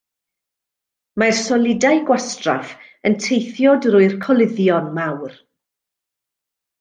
[1.23, 2.71] Mae'r solidau gwastraff
[3.09, 5.37] yn teithio drwy'r coluddion mawr.